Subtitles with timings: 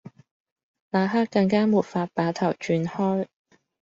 [0.89, 3.27] 那刻更加沒法把頭轉開